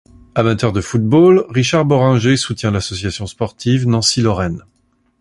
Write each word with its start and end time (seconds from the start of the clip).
Amateur 0.33 0.73
de 0.73 0.81
football, 0.81 1.45
Richard 1.51 1.85
Bohringer 1.85 2.35
soutient 2.35 2.71
l'Association 2.71 3.27
sportive 3.27 3.87
Nancy-Lorraine. 3.87 4.63